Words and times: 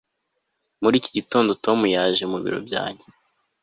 muri 0.81 0.95
iki 0.99 1.11
gitondo, 1.17 1.51
tom 1.65 1.79
yaje 1.95 2.23
mu 2.31 2.37
biro 2.43 2.59
byanjye 2.67 3.05